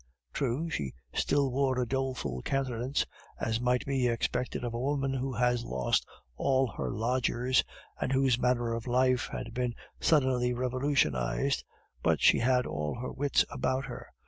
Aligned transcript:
True, 0.33 0.67
she 0.67 0.95
still 1.13 1.51
wore 1.51 1.77
a 1.79 1.85
doleful 1.87 2.41
countenance, 2.41 3.05
as 3.39 3.61
might 3.61 3.85
be 3.85 4.07
expected 4.07 4.63
of 4.63 4.73
a 4.73 4.79
woman 4.79 5.13
who 5.13 5.31
had 5.31 5.59
lost 5.61 6.07
all 6.35 6.65
her 6.71 6.89
lodgers, 6.89 7.63
and 7.99 8.11
whose 8.11 8.39
manner 8.39 8.73
of 8.73 8.87
life 8.87 9.27
had 9.31 9.53
been 9.53 9.75
suddenly 9.99 10.53
revolutionized, 10.55 11.63
but 12.01 12.19
she 12.19 12.39
had 12.39 12.65
all 12.65 12.95
her 12.95 13.11
wits 13.13 13.45
about 13.51 13.85
her. 13.85 14.07